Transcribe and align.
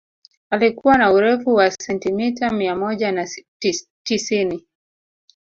Alikuwa 0.49 0.97
na 0.97 1.11
urefu 1.11 1.53
wa 1.53 1.71
sentimita 1.71 2.49
mia 2.53 2.75
moja 2.75 3.11
na 3.11 3.27
tisini 4.03 4.65